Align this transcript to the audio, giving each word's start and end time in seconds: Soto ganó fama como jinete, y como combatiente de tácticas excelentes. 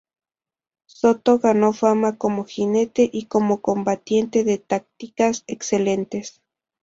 Soto 0.87 1.37
ganó 1.37 1.73
fama 1.73 2.17
como 2.17 2.43
jinete, 2.45 3.07
y 3.13 3.27
como 3.27 3.61
combatiente 3.61 4.43
de 4.43 4.57
tácticas 4.57 5.43
excelentes. 5.45 6.41